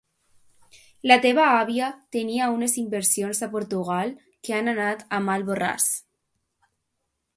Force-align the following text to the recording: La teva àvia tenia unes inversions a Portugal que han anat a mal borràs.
La 1.09 1.17
teva 1.25 1.43
àvia 1.57 1.89
tenia 2.17 2.47
unes 2.55 2.77
inversions 2.83 3.43
a 3.49 3.51
Portugal 3.53 4.15
que 4.49 4.57
han 4.61 4.73
anat 4.73 5.05
a 5.19 5.21
mal 5.27 5.47
borràs. 5.51 5.91